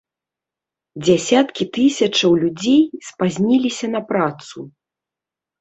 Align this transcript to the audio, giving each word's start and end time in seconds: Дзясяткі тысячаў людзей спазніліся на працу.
Дзясяткі 1.03 1.63
тысячаў 1.75 2.31
людзей 2.45 2.81
спазніліся 3.11 3.85
на 3.95 4.01
працу. 4.11 4.57